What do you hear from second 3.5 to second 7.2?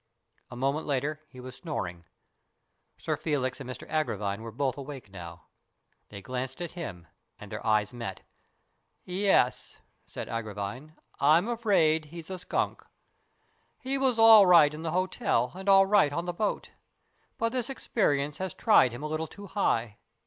and Mr Agravine were both awake now. They glanced at him